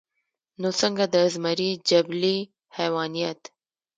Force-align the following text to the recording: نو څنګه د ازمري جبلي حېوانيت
نو 0.61 0.69
څنګه 0.79 1.03
د 1.13 1.15
ازمري 1.27 1.69
جبلي 1.89 2.37
حېوانيت 2.77 3.41